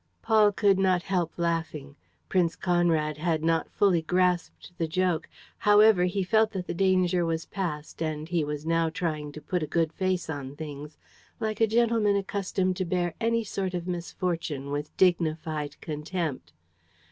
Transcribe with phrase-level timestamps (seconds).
[0.23, 1.95] Paul could not help laughing.
[2.27, 5.29] Prince Conrad had not fully grasped the joke.
[5.59, 9.61] However, he felt that the danger was past and he was now trying to put
[9.61, 10.97] a good face on things,
[11.39, 16.51] like a gentleman accustomed to bear any sort of misfortune with dignified contempt.